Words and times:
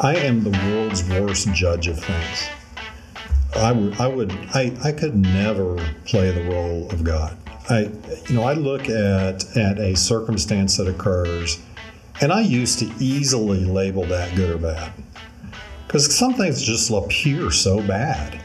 I 0.00 0.14
am 0.14 0.44
the 0.44 0.50
world's 0.50 1.02
worst 1.08 1.52
judge 1.54 1.88
of 1.88 1.98
things. 1.98 2.48
I 3.56 3.72
would, 3.72 4.00
I 4.00 4.06
would, 4.06 4.30
I, 4.54 4.72
I 4.84 4.92
could 4.92 5.16
never 5.16 5.76
play 6.04 6.30
the 6.30 6.44
role 6.44 6.88
of 6.90 7.02
God. 7.02 7.36
I, 7.68 7.90
you 8.28 8.36
know, 8.36 8.44
I 8.44 8.52
look 8.52 8.88
at 8.88 9.56
at 9.56 9.78
a 9.80 9.96
circumstance 9.96 10.76
that 10.76 10.86
occurs, 10.86 11.60
and 12.20 12.32
I 12.32 12.42
used 12.42 12.78
to 12.78 12.86
easily 13.00 13.64
label 13.64 14.04
that 14.04 14.36
good 14.36 14.50
or 14.50 14.58
bad, 14.58 14.92
because 15.88 16.16
some 16.16 16.34
things 16.34 16.62
just 16.62 16.92
appear 16.92 17.50
so 17.50 17.82
bad. 17.82 18.40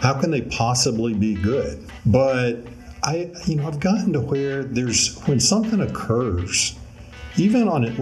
How 0.00 0.20
can 0.20 0.30
they 0.30 0.42
possibly 0.42 1.14
be 1.14 1.34
good? 1.34 1.88
But 2.04 2.58
I, 3.02 3.30
you 3.46 3.56
know, 3.56 3.66
I've 3.66 3.80
gotten 3.80 4.12
to 4.12 4.20
where 4.20 4.62
there's 4.62 5.18
when 5.24 5.40
something 5.40 5.80
occurs 5.80 6.78
even 7.38 7.68
on 7.68 7.84
it, 7.84 7.92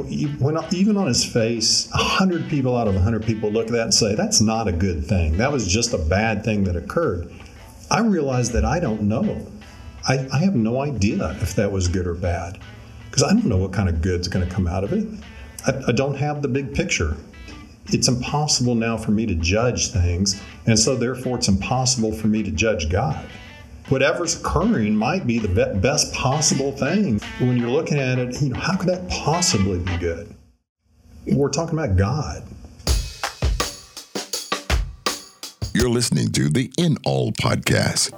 when 0.40 0.58
even 0.72 0.96
on 0.96 1.06
his 1.06 1.24
face, 1.24 1.88
hundred 1.92 2.48
people 2.48 2.76
out 2.76 2.88
of 2.88 2.94
hundred 2.96 3.24
people 3.24 3.50
look 3.50 3.66
at 3.66 3.72
that 3.72 3.82
and 3.82 3.94
say 3.94 4.14
that's 4.14 4.40
not 4.40 4.68
a 4.68 4.72
good 4.72 5.04
thing. 5.04 5.36
That 5.36 5.52
was 5.52 5.66
just 5.66 5.92
a 5.92 5.98
bad 5.98 6.44
thing 6.44 6.64
that 6.64 6.76
occurred. 6.76 7.32
I 7.90 8.00
realize 8.00 8.50
that 8.52 8.64
I 8.64 8.80
don't 8.80 9.02
know. 9.02 9.46
I, 10.08 10.26
I 10.32 10.38
have 10.38 10.54
no 10.54 10.82
idea 10.82 11.36
if 11.40 11.54
that 11.56 11.70
was 11.70 11.88
good 11.88 12.06
or 12.06 12.14
bad 12.14 12.58
because 13.06 13.22
I 13.22 13.32
don't 13.32 13.46
know 13.46 13.56
what 13.56 13.72
kind 13.72 13.88
of 13.88 14.02
good's 14.02 14.28
going 14.28 14.46
to 14.46 14.54
come 14.54 14.66
out 14.66 14.84
of 14.84 14.92
it. 14.92 15.06
I, 15.66 15.88
I 15.88 15.92
don't 15.92 16.16
have 16.16 16.42
the 16.42 16.48
big 16.48 16.74
picture. 16.74 17.16
It's 17.86 18.08
impossible 18.08 18.74
now 18.74 18.96
for 18.96 19.12
me 19.12 19.26
to 19.26 19.34
judge 19.34 19.92
things, 19.92 20.40
and 20.66 20.78
so 20.78 20.96
therefore 20.96 21.36
it's 21.38 21.48
impossible 21.48 22.12
for 22.12 22.26
me 22.26 22.42
to 22.42 22.50
judge 22.50 22.90
God 22.90 23.24
whatever's 23.88 24.40
occurring 24.40 24.96
might 24.96 25.26
be 25.26 25.38
the 25.38 25.78
best 25.80 26.12
possible 26.12 26.72
thing. 26.72 27.20
When 27.38 27.56
you're 27.56 27.70
looking 27.70 27.98
at 27.98 28.18
it, 28.18 28.40
you 28.42 28.50
know, 28.50 28.58
how 28.58 28.76
could 28.76 28.88
that 28.88 29.08
possibly 29.08 29.78
be 29.78 29.96
good? 29.98 30.34
We're 31.26 31.50
talking 31.50 31.78
about 31.78 31.96
God. 31.96 32.42
You're 35.74 35.90
listening 35.90 36.32
to 36.32 36.48
the 36.48 36.72
In 36.78 36.96
All 37.04 37.32
podcast, 37.32 38.12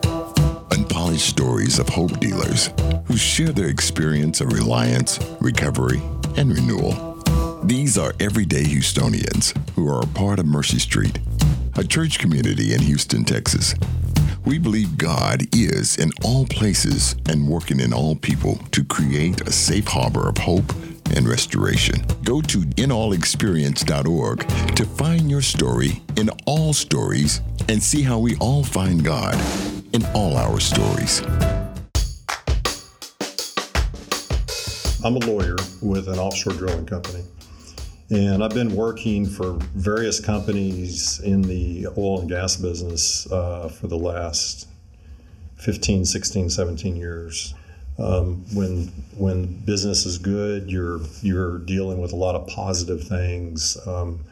unpolished 0.73 1.29
stories 1.29 1.79
of 1.79 1.89
hope 1.89 2.19
dealers 2.21 2.71
who 3.07 3.17
share 3.17 3.53
their 3.53 3.69
experience 3.69 4.41
of 4.41 4.53
reliance, 4.53 5.19
recovery, 5.41 6.01
and 6.37 6.53
renewal. 6.53 7.17
These 7.65 7.99
are 7.99 8.15
everyday 8.21 8.63
Houstonians 8.63 9.57
who 9.75 9.89
are 9.89 10.03
a 10.03 10.07
part 10.07 10.39
of 10.39 10.47
Mercy 10.47 10.79
Street, 10.79 11.19
a 11.77 11.83
church 11.83 12.19
community 12.19 12.73
in 12.73 12.81
Houston, 12.81 13.25
Texas 13.25 13.75
we 14.49 14.57
believe 14.57 14.97
God 14.97 15.43
is 15.55 15.99
in 15.99 16.11
all 16.25 16.47
places 16.47 17.15
and 17.29 17.47
working 17.47 17.81
in 17.81 17.93
all 17.93 18.17
people 18.17 18.57
to 18.71 18.83
create 18.83 19.43
a 19.43 19.53
safe 19.53 19.87
harbor 19.87 20.27
of 20.27 20.39
hope 20.39 20.73
and 21.15 21.29
restoration. 21.29 22.03
Go 22.25 22.41
to 22.41 22.61
inallexperience.org 22.61 24.49
to 24.75 24.85
find 24.87 25.31
your 25.31 25.43
story 25.43 26.03
in 26.17 26.31
all 26.47 26.73
stories 26.73 27.43
and 27.69 27.83
see 27.83 28.01
how 28.01 28.19
we 28.19 28.37
all 28.37 28.65
find 28.65 29.05
God 29.05 29.35
in 29.93 30.03
all 30.15 30.39
our 30.39 30.59
stories. 30.61 31.21
I'm 35.05 35.17
a 35.17 35.27
lawyer 35.27 35.57
with 35.83 36.09
an 36.09 36.19
offshore 36.19 36.55
drilling 36.55 36.87
company. 36.87 37.23
And 38.11 38.43
I've 38.43 38.55
been 38.55 38.75
working 38.75 39.27
for 39.27 39.59
various 39.75 40.19
companies 40.19 41.21
in 41.21 41.43
the 41.43 41.89
oil 41.99 42.21
and 42.21 42.29
gas 42.29 42.57
business 42.57 43.31
uh, 43.31 43.69
for 43.69 43.87
the 43.87 43.99
last 43.99 44.67
15, 45.57 46.07
16, 46.07 46.49
17 46.49 46.97
years. 46.97 47.55
Um, 47.99 48.47
when 48.55 48.87
when 49.17 49.47
business 49.65 50.07
is 50.07 50.17
good, 50.17 50.71
you're 50.71 51.01
you're 51.21 51.59
dealing 51.59 52.01
with 52.01 52.13
a 52.13 52.17
lot 52.17 52.35
of 52.35 52.47
positive 52.47 53.03
things, 53.03 53.77
um, 53.87 54.25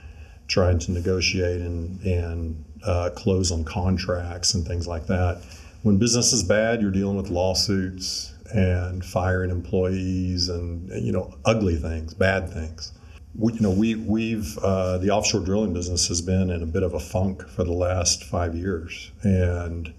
trying 0.46 0.78
to 0.78 0.92
negotiate 0.92 1.60
and 1.60 2.00
and 2.02 2.64
uh, 2.84 3.10
close 3.14 3.50
on 3.50 3.64
contracts 3.64 4.54
and 4.54 4.66
things 4.66 4.86
like 4.86 5.06
that. 5.08 5.42
When 5.82 5.98
business 5.98 6.32
is 6.32 6.44
bad, 6.44 6.80
you're 6.80 6.92
dealing 6.92 7.16
with 7.16 7.28
lawsuits 7.28 8.32
and 8.54 9.04
firing 9.04 9.50
employees 9.50 10.48
and 10.48 10.88
you 11.02 11.12
know 11.12 11.34
ugly 11.44 11.76
things, 11.76 12.14
bad 12.14 12.48
things 12.48 12.92
we, 13.38 13.52
you 13.52 13.60
know, 13.60 13.70
we, 13.70 13.94
we've 13.94 14.56
uh, 14.58 14.98
the 14.98 15.10
offshore 15.10 15.42
drilling 15.42 15.72
business 15.72 16.08
has 16.08 16.22
been 16.22 16.50
in 16.50 16.62
a 16.62 16.66
bit 16.66 16.82
of 16.82 16.94
a 16.94 17.00
funk 17.00 17.46
for 17.48 17.64
the 17.64 17.72
last 17.72 18.24
five 18.24 18.54
years, 18.54 19.10
and 19.22 19.92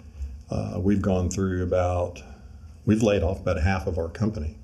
uh, 0.50 0.80
we've 0.80 1.02
gone 1.02 1.30
through 1.30 1.64
about 1.64 2.22
we've 2.86 3.04
laid 3.04 3.24
off 3.24 3.42
about 3.42 3.62
half 3.62 3.86
of 3.86 3.98
our 3.98 4.10
company, 4.10 4.56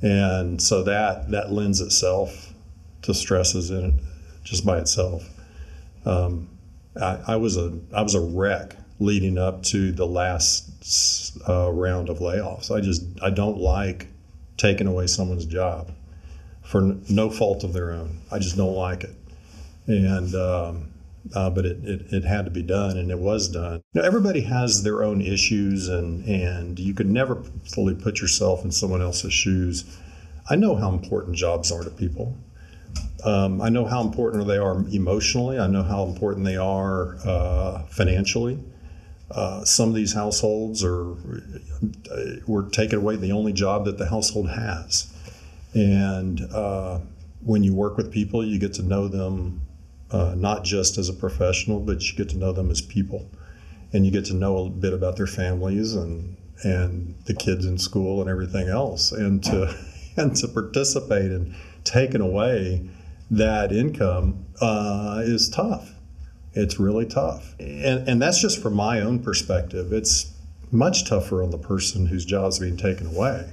and 0.00 0.62
so 0.62 0.82
that 0.84 1.30
that 1.30 1.50
lends 1.50 1.80
itself 1.80 2.52
to 3.02 3.14
stresses 3.14 3.70
in 3.70 3.84
it 3.84 3.94
just 4.44 4.64
by 4.64 4.78
itself. 4.78 5.28
Um, 6.04 6.48
I, 7.00 7.18
I, 7.28 7.36
was 7.36 7.56
a 7.56 7.78
I 7.92 8.02
was 8.02 8.14
a 8.14 8.20
wreck 8.20 8.76
leading 9.00 9.38
up 9.38 9.62
to 9.62 9.92
the 9.92 10.06
last 10.06 11.36
uh, 11.48 11.70
round 11.72 12.08
of 12.08 12.18
layoffs. 12.18 12.70
I 12.70 12.80
just 12.80 13.04
I 13.22 13.30
don't 13.30 13.58
like 13.58 14.06
taking 14.56 14.86
away 14.86 15.06
someone's 15.08 15.46
job 15.46 15.92
for 16.68 16.94
no 17.08 17.30
fault 17.30 17.64
of 17.64 17.72
their 17.72 17.92
own. 17.92 18.20
I 18.30 18.38
just 18.38 18.54
don't 18.58 18.74
like 18.74 19.02
it. 19.02 19.14
And, 19.86 20.34
um, 20.34 20.90
uh, 21.34 21.48
but 21.48 21.64
it, 21.64 21.82
it, 21.82 22.12
it, 22.12 22.24
had 22.24 22.44
to 22.44 22.50
be 22.50 22.62
done 22.62 22.98
and 22.98 23.10
it 23.10 23.18
was 23.18 23.48
done. 23.48 23.80
Now, 23.94 24.02
everybody 24.02 24.42
has 24.42 24.82
their 24.82 25.02
own 25.02 25.22
issues 25.22 25.88
and, 25.88 26.26
and 26.28 26.78
you 26.78 26.92
could 26.92 27.08
never 27.08 27.42
fully 27.72 27.94
put 27.94 28.20
yourself 28.20 28.64
in 28.64 28.70
someone 28.70 29.00
else's 29.00 29.32
shoes. 29.32 29.98
I 30.50 30.56
know 30.56 30.76
how 30.76 30.92
important 30.92 31.36
jobs 31.36 31.72
are 31.72 31.82
to 31.82 31.90
people. 31.90 32.36
Um, 33.24 33.62
I 33.62 33.70
know 33.70 33.86
how 33.86 34.02
important 34.02 34.46
they 34.46 34.58
are 34.58 34.76
emotionally. 34.90 35.58
I 35.58 35.68
know 35.68 35.82
how 35.82 36.04
important 36.04 36.44
they 36.44 36.58
are 36.58 37.16
uh, 37.26 37.84
financially. 37.84 38.62
Uh, 39.30 39.64
some 39.64 39.88
of 39.88 39.94
these 39.94 40.12
households 40.12 40.84
are 40.84 41.12
uh, 41.12 42.40
were 42.46 42.68
taken 42.68 42.98
away 42.98 43.16
the 43.16 43.32
only 43.32 43.54
job 43.54 43.86
that 43.86 43.96
the 43.96 44.08
household 44.08 44.50
has. 44.50 45.12
And 45.74 46.40
uh, 46.52 47.00
when 47.40 47.62
you 47.62 47.74
work 47.74 47.96
with 47.96 48.12
people, 48.12 48.44
you 48.44 48.58
get 48.58 48.74
to 48.74 48.82
know 48.82 49.08
them 49.08 49.62
uh, 50.10 50.34
not 50.36 50.64
just 50.64 50.98
as 50.98 51.08
a 51.08 51.12
professional, 51.12 51.80
but 51.80 52.02
you 52.02 52.16
get 52.16 52.30
to 52.30 52.38
know 52.38 52.52
them 52.52 52.70
as 52.70 52.80
people. 52.80 53.30
And 53.92 54.04
you 54.04 54.12
get 54.12 54.24
to 54.26 54.34
know 54.34 54.66
a 54.66 54.70
bit 54.70 54.92
about 54.92 55.16
their 55.16 55.26
families 55.26 55.94
and, 55.94 56.36
and 56.62 57.14
the 57.26 57.34
kids 57.34 57.64
in 57.64 57.78
school 57.78 58.20
and 58.20 58.28
everything 58.28 58.68
else. 58.68 59.12
And 59.12 59.42
to, 59.44 59.74
and 60.16 60.34
to 60.36 60.48
participate 60.48 61.30
in 61.30 61.54
taking 61.84 62.20
away 62.20 62.88
that 63.30 63.72
income 63.72 64.46
uh, 64.60 65.20
is 65.24 65.48
tough. 65.48 65.92
It's 66.54 66.80
really 66.80 67.06
tough. 67.06 67.54
And, 67.60 68.08
and 68.08 68.22
that's 68.22 68.40
just 68.40 68.60
from 68.62 68.74
my 68.74 69.00
own 69.00 69.22
perspective. 69.22 69.92
It's 69.92 70.32
much 70.70 71.08
tougher 71.08 71.42
on 71.42 71.50
the 71.50 71.58
person 71.58 72.06
whose 72.06 72.24
job's 72.24 72.58
being 72.58 72.76
taken 72.76 73.06
away. 73.06 73.52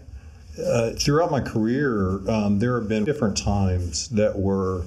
Uh, 0.57 0.91
throughout 0.91 1.31
my 1.31 1.41
career, 1.41 2.19
um, 2.29 2.59
there 2.59 2.79
have 2.79 2.87
been 2.87 3.03
different 3.03 3.37
times 3.37 4.09
that 4.09 4.37
were 4.37 4.83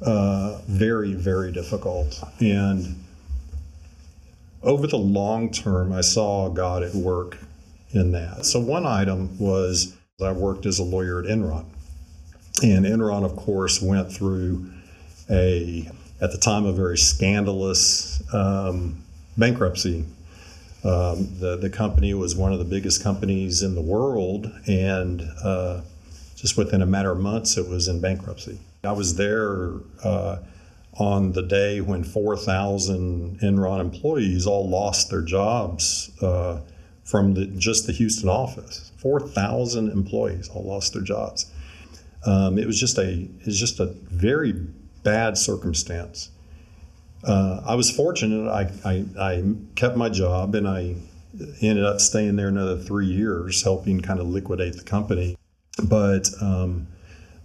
uh, 0.00 0.58
very, 0.66 1.12
very 1.12 1.52
difficult. 1.52 2.22
And 2.40 3.02
over 4.62 4.86
the 4.86 4.96
long 4.96 5.50
term, 5.50 5.92
I 5.92 6.00
saw 6.00 6.48
God 6.48 6.82
at 6.82 6.94
work 6.94 7.38
in 7.92 8.12
that. 8.12 8.46
So, 8.46 8.60
one 8.60 8.86
item 8.86 9.38
was 9.38 9.96
I 10.22 10.32
worked 10.32 10.66
as 10.66 10.78
a 10.78 10.82
lawyer 10.82 11.20
at 11.20 11.26
Enron. 11.26 11.64
And 12.62 12.84
Enron, 12.84 13.24
of 13.24 13.36
course, 13.36 13.80
went 13.80 14.12
through 14.12 14.70
a, 15.30 15.90
at 16.20 16.32
the 16.32 16.38
time, 16.38 16.66
a 16.66 16.72
very 16.72 16.98
scandalous 16.98 18.22
um, 18.34 19.02
bankruptcy 19.36 20.04
um, 20.82 21.28
the, 21.38 21.56
the 21.60 21.68
company 21.68 22.14
was 22.14 22.34
one 22.34 22.52
of 22.52 22.58
the 22.58 22.64
biggest 22.64 23.02
companies 23.02 23.62
in 23.62 23.74
the 23.74 23.82
world, 23.82 24.50
and 24.66 25.22
uh, 25.44 25.82
just 26.36 26.56
within 26.56 26.80
a 26.80 26.86
matter 26.86 27.10
of 27.10 27.20
months, 27.20 27.58
it 27.58 27.68
was 27.68 27.86
in 27.86 28.00
bankruptcy. 28.00 28.58
I 28.82 28.92
was 28.92 29.16
there 29.16 29.72
uh, 30.02 30.38
on 30.94 31.32
the 31.32 31.42
day 31.42 31.82
when 31.82 32.02
4,000 32.02 33.40
Enron 33.40 33.80
employees 33.80 34.46
all 34.46 34.68
lost 34.68 35.10
their 35.10 35.20
jobs 35.20 36.10
uh, 36.22 36.60
from 37.04 37.34
the, 37.34 37.46
just 37.46 37.86
the 37.86 37.92
Houston 37.92 38.30
office. 38.30 38.90
4,000 38.96 39.90
employees 39.90 40.48
all 40.48 40.64
lost 40.64 40.94
their 40.94 41.02
jobs. 41.02 41.52
Um, 42.24 42.58
it 42.58 42.66
was 42.66 42.78
just 42.78 42.98
a 42.98 43.10
it 43.10 43.46
was 43.46 43.58
just 43.58 43.80
a 43.80 43.86
very 44.10 44.52
bad 45.02 45.38
circumstance 45.38 46.30
uh, 47.24 47.62
I 47.66 47.74
was 47.74 47.90
fortunate. 47.90 48.48
I, 48.48 48.70
I, 48.84 49.04
I, 49.18 49.54
kept 49.74 49.96
my 49.96 50.08
job 50.08 50.54
and 50.54 50.66
I 50.66 50.96
ended 51.60 51.84
up 51.84 52.00
staying 52.00 52.36
there 52.36 52.48
another 52.48 52.78
three 52.78 53.06
years, 53.06 53.62
helping 53.62 54.00
kind 54.00 54.20
of 54.20 54.28
liquidate 54.28 54.76
the 54.76 54.82
company. 54.82 55.36
But 55.82 56.28
um, 56.40 56.88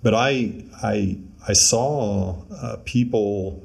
but 0.01 0.13
I 0.13 0.63
I 0.81 1.17
I 1.47 1.53
saw 1.53 2.41
uh, 2.51 2.77
people 2.85 3.63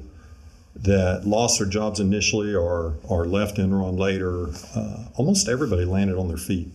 that 0.75 1.25
lost 1.25 1.59
their 1.59 1.67
jobs 1.67 1.99
initially 1.99 2.53
or 2.53 2.97
or 3.03 3.25
left 3.25 3.57
Enron 3.57 3.97
later. 3.97 4.49
Uh, 4.75 5.05
almost 5.15 5.47
everybody 5.47 5.85
landed 5.85 6.17
on 6.17 6.27
their 6.27 6.37
feet. 6.37 6.69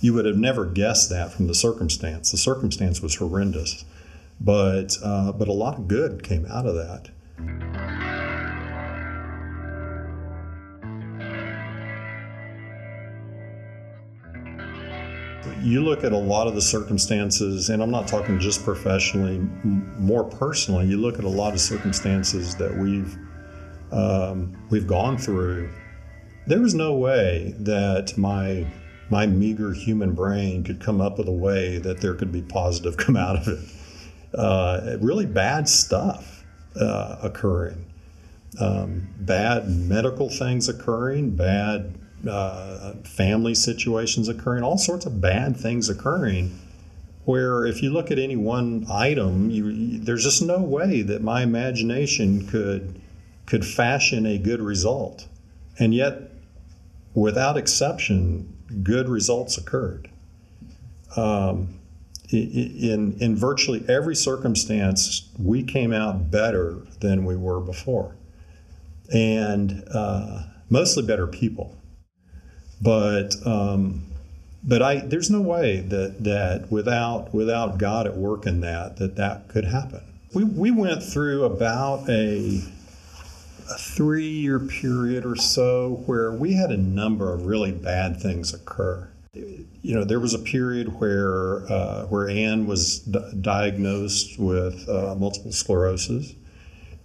You 0.00 0.12
would 0.14 0.26
have 0.26 0.36
never 0.36 0.66
guessed 0.66 1.08
that 1.10 1.32
from 1.32 1.46
the 1.46 1.54
circumstance. 1.54 2.30
The 2.30 2.36
circumstance 2.36 3.00
was 3.00 3.16
horrendous, 3.16 3.84
but 4.40 4.96
uh, 5.02 5.32
but 5.32 5.48
a 5.48 5.52
lot 5.52 5.78
of 5.78 5.88
good 5.88 6.22
came 6.22 6.46
out 6.46 6.66
of 6.66 6.74
that. 6.74 8.05
You 15.66 15.82
look 15.82 16.04
at 16.04 16.12
a 16.12 16.16
lot 16.16 16.46
of 16.46 16.54
the 16.54 16.62
circumstances, 16.62 17.70
and 17.70 17.82
I'm 17.82 17.90
not 17.90 18.06
talking 18.06 18.38
just 18.38 18.62
professionally, 18.62 19.38
more 19.64 20.22
personally. 20.22 20.86
You 20.86 20.96
look 20.96 21.18
at 21.18 21.24
a 21.24 21.28
lot 21.28 21.54
of 21.54 21.60
circumstances 21.60 22.54
that 22.56 22.76
we've 22.76 23.18
um, 23.90 24.56
we've 24.70 24.86
gone 24.86 25.18
through. 25.18 25.68
There 26.46 26.60
was 26.60 26.72
no 26.74 26.94
way 26.94 27.54
that 27.58 28.16
my 28.16 28.64
my 29.10 29.26
meager 29.26 29.72
human 29.72 30.14
brain 30.14 30.62
could 30.62 30.80
come 30.80 31.00
up 31.00 31.18
with 31.18 31.26
a 31.26 31.32
way 31.32 31.78
that 31.78 32.00
there 32.00 32.14
could 32.14 32.30
be 32.30 32.42
positive 32.42 32.96
come 33.04 33.16
out 33.16 33.36
of 33.36 33.48
it. 33.48 34.38
Uh, 34.38 34.98
really 35.00 35.26
bad 35.26 35.68
stuff 35.68 36.44
uh, 36.80 37.16
occurring, 37.22 37.84
um, 38.60 39.08
bad 39.18 39.68
medical 39.68 40.28
things 40.28 40.68
occurring, 40.68 41.30
bad 41.30 41.98
uh, 42.28 42.94
family 43.04 43.54
situations 43.54 44.28
occurring, 44.28 44.62
all 44.62 44.78
sorts 44.78 45.06
of 45.06 45.20
bad 45.20 45.56
things 45.56 45.88
occurring. 45.88 46.58
Where 47.24 47.66
if 47.66 47.82
you 47.82 47.90
look 47.90 48.12
at 48.12 48.20
any 48.20 48.36
one 48.36 48.86
item, 48.88 49.50
you, 49.50 49.98
there's 49.98 50.22
just 50.22 50.42
no 50.42 50.58
way 50.58 51.02
that 51.02 51.22
my 51.22 51.42
imagination 51.42 52.46
could 52.46 53.00
could 53.46 53.64
fashion 53.64 54.26
a 54.26 54.38
good 54.38 54.60
result, 54.60 55.26
and 55.78 55.94
yet, 55.94 56.30
without 57.14 57.56
exception, 57.56 58.56
good 58.82 59.08
results 59.08 59.58
occurred. 59.58 60.08
Um, 61.16 61.80
in 62.30 63.16
in 63.20 63.36
virtually 63.36 63.84
every 63.88 64.16
circumstance, 64.16 65.28
we 65.38 65.62
came 65.62 65.92
out 65.92 66.30
better 66.30 66.76
than 67.00 67.24
we 67.24 67.36
were 67.36 67.60
before, 67.60 68.14
and 69.12 69.84
uh, 69.92 70.42
mostly 70.68 71.04
better 71.04 71.26
people. 71.26 71.76
But 72.80 73.34
um, 73.46 74.02
but 74.62 74.82
I 74.82 74.98
there's 74.98 75.30
no 75.30 75.40
way 75.40 75.80
that 75.80 76.24
that 76.24 76.70
without 76.70 77.32
without 77.32 77.78
God 77.78 78.06
at 78.06 78.16
work 78.16 78.46
in 78.46 78.60
that 78.60 78.96
that 78.96 79.16
that 79.16 79.48
could 79.48 79.64
happen. 79.64 80.02
We 80.34 80.44
we 80.44 80.70
went 80.70 81.02
through 81.02 81.44
about 81.44 82.08
a 82.08 82.62
a 83.70 83.78
three 83.78 84.28
year 84.28 84.58
period 84.58 85.24
or 85.24 85.36
so 85.36 86.02
where 86.06 86.32
we 86.32 86.54
had 86.54 86.70
a 86.70 86.76
number 86.76 87.32
of 87.32 87.46
really 87.46 87.72
bad 87.72 88.20
things 88.20 88.52
occur. 88.52 89.08
You 89.34 89.94
know, 89.94 90.04
there 90.04 90.20
was 90.20 90.34
a 90.34 90.38
period 90.38 91.00
where 91.00 91.70
uh, 91.70 92.06
where 92.06 92.28
Anne 92.28 92.66
was 92.66 93.00
diagnosed 93.00 94.38
with 94.38 94.88
uh, 94.88 95.14
multiple 95.14 95.52
sclerosis. 95.52 96.34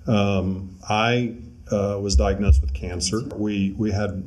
Um, 0.07 0.77
I 0.89 1.35
uh, 1.71 1.99
was 2.01 2.15
diagnosed 2.15 2.61
with 2.61 2.73
cancer. 2.73 3.21
We 3.35 3.75
we 3.77 3.91
had 3.91 4.23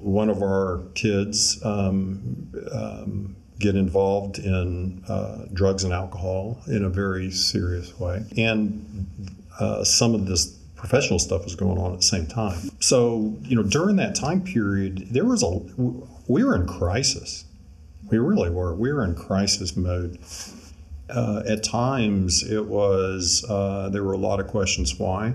one 0.00 0.28
of 0.28 0.42
our 0.42 0.82
kids 0.94 1.60
um, 1.64 2.52
um, 2.72 3.36
get 3.58 3.74
involved 3.74 4.38
in 4.38 5.02
uh, 5.08 5.46
drugs 5.52 5.84
and 5.84 5.92
alcohol 5.92 6.60
in 6.68 6.84
a 6.84 6.88
very 6.88 7.30
serious 7.30 7.98
way, 7.98 8.24
and 8.36 9.06
uh, 9.58 9.84
some 9.84 10.14
of 10.14 10.26
this 10.26 10.56
professional 10.76 11.18
stuff 11.18 11.44
was 11.44 11.56
going 11.56 11.78
on 11.78 11.92
at 11.92 11.98
the 11.98 12.06
same 12.06 12.26
time. 12.26 12.70
So 12.80 13.36
you 13.42 13.56
know, 13.56 13.64
during 13.64 13.96
that 13.96 14.14
time 14.14 14.42
period, 14.42 15.08
there 15.10 15.24
was 15.24 15.42
a 15.42 15.60
we 16.28 16.44
were 16.44 16.54
in 16.54 16.66
crisis. 16.66 17.44
We 18.10 18.18
really 18.18 18.50
were. 18.50 18.74
We 18.74 18.92
were 18.92 19.04
in 19.04 19.14
crisis 19.14 19.76
mode. 19.76 20.18
Uh, 21.10 21.42
at 21.48 21.64
times, 21.64 22.42
it 22.48 22.66
was 22.66 23.44
uh, 23.48 23.88
there 23.90 24.04
were 24.04 24.12
a 24.12 24.18
lot 24.18 24.40
of 24.40 24.46
questions 24.46 24.98
why. 24.98 25.34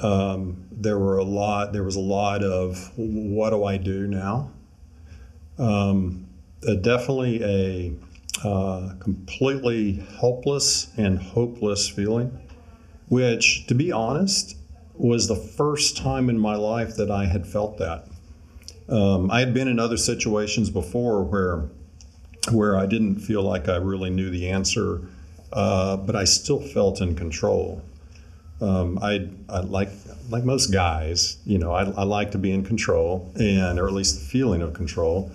Um, 0.00 0.68
there 0.70 0.98
were 0.98 1.18
a 1.18 1.24
lot. 1.24 1.72
There 1.72 1.82
was 1.82 1.96
a 1.96 2.00
lot 2.00 2.42
of 2.42 2.90
what 2.96 3.50
do 3.50 3.64
I 3.64 3.76
do 3.76 4.06
now? 4.06 4.50
Um, 5.58 6.28
uh, 6.66 6.74
definitely 6.74 7.42
a 7.42 8.46
uh, 8.46 8.94
completely 8.98 10.04
helpless 10.18 10.90
and 10.96 11.18
hopeless 11.18 11.88
feeling, 11.88 12.38
which, 13.08 13.66
to 13.66 13.74
be 13.74 13.92
honest, 13.92 14.56
was 14.94 15.28
the 15.28 15.36
first 15.36 15.96
time 15.96 16.30
in 16.30 16.38
my 16.38 16.54
life 16.54 16.96
that 16.96 17.10
I 17.10 17.26
had 17.26 17.46
felt 17.46 17.78
that. 17.78 18.08
Um, 18.88 19.30
I 19.30 19.40
had 19.40 19.54
been 19.54 19.68
in 19.68 19.78
other 19.78 19.96
situations 19.96 20.70
before 20.70 21.22
where 21.22 21.68
where 22.50 22.76
I 22.76 22.86
didn't 22.86 23.20
feel 23.20 23.42
like 23.42 23.68
I 23.68 23.76
really 23.76 24.10
knew 24.10 24.28
the 24.28 24.48
answer, 24.48 25.00
uh, 25.52 25.96
but 25.96 26.16
I 26.16 26.24
still 26.24 26.60
felt 26.60 27.00
in 27.00 27.14
control. 27.14 27.82
Um, 28.62 29.00
I, 29.02 29.28
I, 29.48 29.60
like 29.60 29.88
like 30.30 30.44
most 30.44 30.68
guys, 30.68 31.36
you 31.44 31.58
know, 31.58 31.72
I, 31.72 31.82
I, 31.82 32.04
like 32.04 32.30
to 32.30 32.38
be 32.38 32.52
in 32.52 32.64
control, 32.64 33.32
and 33.34 33.76
or 33.76 33.88
at 33.88 33.92
least 33.92 34.20
the 34.20 34.24
feeling 34.24 34.62
of 34.62 34.72
control, 34.72 35.32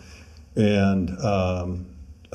and 0.55 1.09
um, 1.19 1.87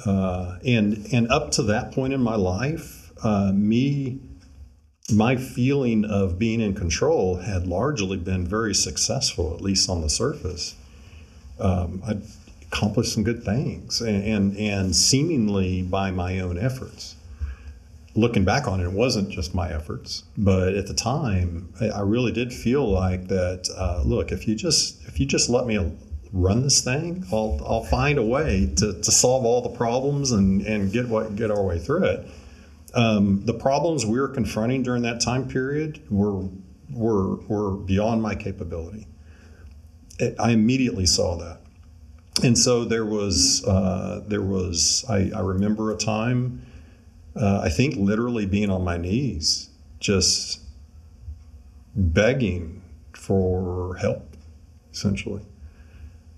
uh, 0.05 0.59
and 0.67 1.09
and 1.11 1.33
up 1.33 1.50
to 1.53 1.62
that 1.62 1.93
point 1.93 2.12
in 2.12 2.21
my 2.21 2.35
life, 2.35 3.11
uh, 3.25 3.53
me, 3.55 4.21
my 5.11 5.37
feeling 5.37 6.05
of 6.05 6.39
being 6.39 6.61
in 6.61 6.75
control 6.75 7.37
had 7.37 7.67
largely 7.67 8.19
been 8.19 8.47
very 8.47 8.75
successful, 8.75 9.55
at 9.55 9.62
least 9.62 9.89
on 9.89 10.03
the 10.03 10.11
surface. 10.11 10.75
Um, 11.59 12.03
I 12.06 12.19
accomplished 12.67 13.15
some 13.15 13.25
good 13.25 13.44
things, 13.44 14.03
and, 14.03 14.23
and 14.25 14.56
and 14.59 14.94
seemingly 14.94 15.81
by 15.81 16.11
my 16.11 16.39
own 16.39 16.59
efforts 16.59 17.17
looking 18.14 18.44
back 18.44 18.69
on 18.69 18.81
it, 18.81 18.85
it 18.85 18.93
wasn't 18.93 19.31
just 19.31 19.55
my 19.55 19.73
efforts, 19.73 20.25
but 20.37 20.75
at 20.75 20.87
the 20.87 20.94
time, 20.94 21.73
I 21.81 22.00
really 22.00 22.32
did 22.32 22.53
feel 22.53 22.91
like 22.91 23.29
that. 23.29 23.69
Uh, 23.76 24.03
look, 24.05 24.32
if 24.32 24.47
you 24.47 24.55
just 24.55 25.05
if 25.06 25.19
you 25.19 25.26
just 25.26 25.49
let 25.49 25.67
me 25.67 25.93
run 26.32 26.62
this 26.62 26.82
thing, 26.82 27.25
I'll 27.32 27.61
I'll 27.67 27.85
find 27.85 28.19
a 28.19 28.23
way 28.23 28.73
to, 28.76 29.00
to 29.00 29.12
solve 29.12 29.44
all 29.44 29.62
the 29.62 29.76
problems 29.76 30.32
and 30.32 30.62
and 30.62 30.93
get 30.93 31.09
what 31.09 31.37
get 31.37 31.50
our 31.50 31.62
way 31.62 31.79
through 31.79 32.05
it. 32.05 32.26
Um, 32.94 33.44
the 33.47 33.55
problems 33.55 34.05
we 34.05 34.20
were 34.20 34.29
confronting 34.29 34.82
during 34.82 35.03
that 35.03 35.20
time 35.20 35.49
period 35.49 36.03
were 36.11 36.49
were 36.91 37.37
were 37.37 37.76
beyond 37.76 38.23
my 38.23 38.35
capability. 38.35 39.06
It, 40.19 40.37
I 40.38 40.50
immediately 40.50 41.06
saw 41.06 41.37
that, 41.37 41.61
and 42.44 42.58
so 42.58 42.85
there 42.85 43.06
was 43.06 43.65
uh, 43.67 44.23
there 44.26 44.43
was 44.43 45.06
I, 45.08 45.31
I 45.35 45.41
remember 45.41 45.91
a 45.91 45.97
time 45.97 46.67
uh, 47.34 47.60
I 47.62 47.69
think 47.69 47.96
literally 47.96 48.46
being 48.46 48.70
on 48.70 48.84
my 48.84 48.96
knees, 48.96 49.70
just 50.01 50.60
begging 51.94 52.82
for 53.12 53.96
help, 53.96 54.36
essentially. 54.93 55.43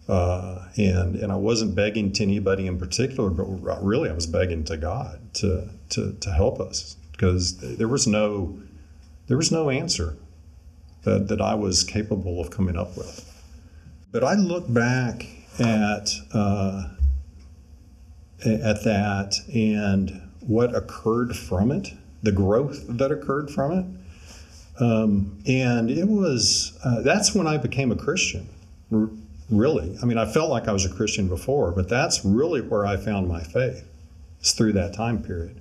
Uh, 0.06 0.68
and 0.76 1.16
and 1.16 1.32
I 1.32 1.36
wasn't 1.36 1.74
begging 1.74 2.12
to 2.12 2.22
anybody 2.22 2.66
in 2.66 2.78
particular, 2.78 3.30
but 3.30 3.44
really 3.82 4.10
I 4.10 4.12
was 4.12 4.26
begging 4.26 4.64
to 4.64 4.76
God 4.76 5.18
to 5.34 5.70
to, 5.90 6.12
to 6.12 6.30
help 6.30 6.60
us 6.60 6.96
because 7.12 7.56
there 7.56 7.88
was 7.88 8.06
no 8.06 8.58
there 9.28 9.38
was 9.38 9.50
no 9.50 9.70
answer 9.70 10.16
that, 11.04 11.28
that 11.28 11.40
I 11.40 11.54
was 11.54 11.84
capable 11.84 12.40
of 12.40 12.50
coming 12.50 12.76
up 12.76 12.96
with. 12.96 13.30
But 14.12 14.24
I 14.24 14.34
look 14.34 14.72
back 14.72 15.26
at 15.58 16.10
uh, 16.32 16.88
at 18.44 18.84
that 18.84 19.38
and 19.54 20.20
what 20.46 20.74
occurred 20.74 21.36
from 21.36 21.70
it, 21.70 21.92
the 22.22 22.32
growth 22.32 22.84
that 22.88 23.10
occurred 23.10 23.50
from 23.50 23.72
it. 23.72 24.82
Um, 24.82 25.38
and 25.46 25.90
it 25.90 26.08
was, 26.08 26.78
uh, 26.84 27.02
that's 27.02 27.34
when 27.34 27.46
I 27.46 27.58
became 27.58 27.92
a 27.92 27.96
Christian, 27.96 28.48
r- 28.92 29.08
really. 29.50 29.96
I 30.02 30.06
mean, 30.06 30.18
I 30.18 30.26
felt 30.26 30.50
like 30.50 30.66
I 30.66 30.72
was 30.72 30.84
a 30.84 30.92
Christian 30.92 31.28
before, 31.28 31.70
but 31.70 31.88
that's 31.88 32.24
really 32.24 32.60
where 32.60 32.84
I 32.84 32.96
found 32.96 33.28
my 33.28 33.42
faith, 33.42 33.86
it's 34.40 34.52
through 34.52 34.72
that 34.72 34.94
time 34.94 35.22
period. 35.22 35.60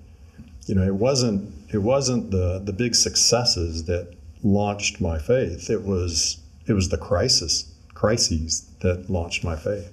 You 0.65 0.75
know, 0.75 0.83
it 0.83 0.95
wasn't, 0.95 1.53
it 1.71 1.79
wasn't 1.79 2.31
the, 2.31 2.59
the 2.63 2.73
big 2.73 2.95
successes 2.95 3.85
that 3.85 4.15
launched 4.43 4.99
my 4.99 5.19
faith. 5.19 5.69
It 5.69 5.83
was, 5.83 6.37
it 6.67 6.73
was 6.73 6.89
the 6.89 6.97
crisis, 6.97 7.71
crises 7.93 8.69
that 8.81 9.09
launched 9.09 9.43
my 9.43 9.55
faith. 9.55 9.91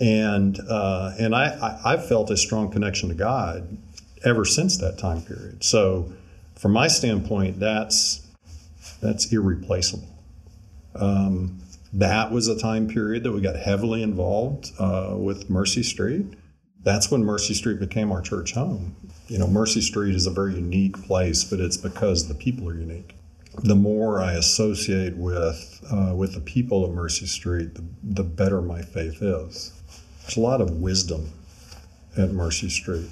And, 0.00 0.58
uh, 0.68 1.12
and 1.18 1.34
I, 1.34 1.80
I, 1.84 1.94
I 1.94 1.96
felt 1.98 2.30
a 2.30 2.36
strong 2.36 2.70
connection 2.70 3.10
to 3.10 3.14
God 3.14 3.76
ever 4.24 4.44
since 4.44 4.76
that 4.78 4.98
time 4.98 5.22
period. 5.22 5.64
So, 5.64 6.12
from 6.56 6.72
my 6.72 6.88
standpoint, 6.88 7.58
that's 7.58 8.26
that's 9.00 9.32
irreplaceable. 9.32 10.08
Um, 10.94 11.58
that 11.92 12.30
was 12.30 12.46
a 12.48 12.58
time 12.58 12.88
period 12.88 13.24
that 13.24 13.32
we 13.32 13.40
got 13.40 13.56
heavily 13.56 14.02
involved 14.02 14.72
uh, 14.78 15.14
with 15.16 15.50
Mercy 15.50 15.82
Street. 15.82 16.26
That's 16.82 17.10
when 17.10 17.24
Mercy 17.24 17.54
Street 17.54 17.80
became 17.80 18.12
our 18.12 18.22
church 18.22 18.52
home. 18.52 18.96
You 19.28 19.38
know, 19.38 19.46
Mercy 19.46 19.80
Street 19.80 20.14
is 20.14 20.26
a 20.26 20.30
very 20.30 20.54
unique 20.54 21.02
place, 21.02 21.44
but 21.44 21.60
it's 21.60 21.76
because 21.76 22.28
the 22.28 22.34
people 22.34 22.68
are 22.68 22.74
unique. 22.74 23.14
The 23.62 23.74
more 23.74 24.20
I 24.20 24.34
associate 24.34 25.16
with 25.16 25.84
uh, 25.90 26.14
with 26.14 26.34
the 26.34 26.40
people 26.40 26.84
of 26.84 26.92
Mercy 26.92 27.26
Street, 27.26 27.74
the, 27.74 27.84
the 28.02 28.22
better 28.22 28.62
my 28.62 28.82
faith 28.82 29.22
is. 29.22 29.72
There's 30.22 30.36
a 30.36 30.40
lot 30.40 30.60
of 30.60 30.70
wisdom 30.70 31.30
at 32.16 32.30
Mercy 32.30 32.68
Street 32.68 33.10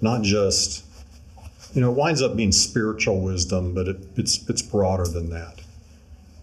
not 0.00 0.22
just 0.22 0.84
you 1.74 1.80
know, 1.80 1.90
it 1.90 1.96
winds 1.96 2.20
up 2.20 2.36
being 2.36 2.52
spiritual 2.52 3.20
wisdom, 3.20 3.74
but 3.74 3.86
it, 3.86 3.96
it's 4.16 4.48
it's 4.48 4.62
broader 4.62 5.04
than 5.06 5.30
that. 5.30 5.60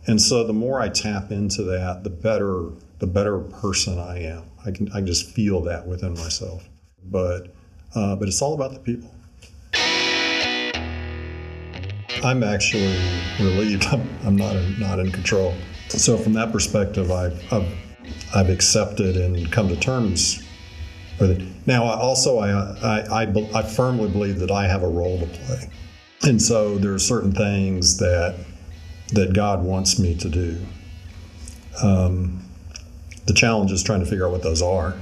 And 0.05 0.21
so 0.21 0.45
the 0.45 0.53
more 0.53 0.79
I 0.79 0.89
tap 0.89 1.31
into 1.31 1.63
that, 1.63 2.03
the 2.03 2.09
better 2.09 2.69
the 2.99 3.07
better 3.07 3.39
person 3.39 3.99
I 3.99 4.23
am. 4.23 4.43
I 4.65 4.71
can 4.71 4.89
I 4.89 4.95
can 4.95 5.07
just 5.07 5.31
feel 5.31 5.61
that 5.61 5.85
within 5.85 6.13
myself. 6.13 6.67
But 7.03 7.53
uh, 7.93 8.15
but 8.15 8.27
it's 8.27 8.41
all 8.41 8.53
about 8.53 8.73
the 8.73 8.79
people. 8.79 9.13
I'm 12.23 12.43
actually 12.43 12.97
relieved. 13.39 13.85
I'm, 13.91 14.09
I'm 14.25 14.35
not 14.35 14.55
in, 14.55 14.79
not 14.79 14.99
in 14.99 15.11
control. 15.11 15.53
So 15.89 16.17
from 16.17 16.33
that 16.33 16.51
perspective, 16.51 17.11
I've, 17.11 17.53
I've 17.53 17.77
I've 18.33 18.49
accepted 18.49 19.17
and 19.17 19.51
come 19.51 19.67
to 19.67 19.75
terms 19.75 20.41
Now, 21.65 21.85
I 21.85 21.99
also 21.99 22.39
I, 22.39 22.49
I, 22.49 23.23
I, 23.23 23.49
I 23.55 23.63
firmly 23.63 24.09
believe 24.09 24.39
that 24.39 24.51
I 24.51 24.67
have 24.67 24.83
a 24.83 24.87
role 24.87 25.19
to 25.19 25.25
play, 25.25 25.69
and 26.23 26.41
so 26.41 26.77
there 26.77 26.93
are 26.93 26.99
certain 26.99 27.31
things 27.31 27.97
that 27.97 28.35
that 29.13 29.33
God 29.33 29.63
wants 29.63 29.99
me 29.99 30.15
to 30.15 30.29
do. 30.29 30.59
Um, 31.81 32.43
the 33.25 33.33
challenge 33.33 33.71
is 33.71 33.83
trying 33.83 33.99
to 33.99 34.05
figure 34.05 34.25
out 34.25 34.31
what 34.31 34.43
those 34.43 34.61
are. 34.61 34.95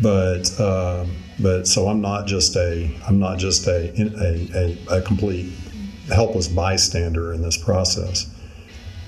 But 0.00 0.60
um, 0.60 1.16
but 1.40 1.66
so 1.66 1.88
I'm 1.88 2.00
not 2.00 2.26
just 2.26 2.56
a 2.56 2.94
I'm 3.06 3.18
not 3.18 3.38
just 3.38 3.66
a 3.66 3.92
a, 4.00 4.78
a, 4.90 4.98
a 4.98 5.02
complete 5.02 5.52
helpless 6.12 6.48
bystander 6.48 7.32
in 7.32 7.42
this 7.42 7.56
process. 7.56 8.30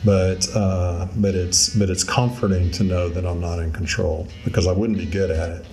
But 0.05 0.49
uh, 0.55 1.09
but 1.17 1.35
it's 1.35 1.75
but 1.75 1.91
it's 1.91 2.05
comforting 2.05 2.71
to 2.73 2.85
know 2.85 3.09
that 3.09 3.27
I'm 3.27 3.41
not 3.41 3.59
in 3.59 3.73
control 3.73 4.29
because 4.45 4.67
I 4.67 4.73
wouldn't 4.73 4.99
be 4.99 5.07
good 5.07 5.31
at 5.31 5.51
it. 5.51 5.67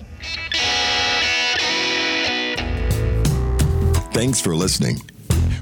Thanks 4.14 4.40
for 4.40 4.54
listening. 4.54 4.98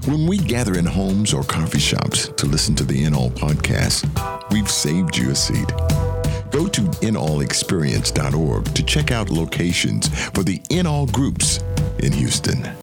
When 0.04 0.26
we 0.26 0.36
gather 0.36 0.74
in 0.78 0.84
homes 0.84 1.32
or 1.32 1.42
coffee 1.42 1.78
shops 1.78 2.28
to 2.36 2.44
listen 2.44 2.74
to 2.74 2.84
the 2.84 3.02
In 3.02 3.14
All 3.14 3.30
podcast, 3.30 4.04
we've 4.52 4.70
saved 4.70 5.16
you 5.16 5.30
a 5.30 5.34
seat. 5.34 5.68
Go 6.50 6.68
to 6.68 6.82
inallexperience.org 7.00 8.64
to 8.74 8.82
check 8.82 9.10
out 9.10 9.30
locations 9.30 10.08
for 10.32 10.42
the 10.42 10.60
In 10.68 10.86
All 10.86 11.06
groups 11.06 11.60
in 12.00 12.12
Houston. 12.12 12.81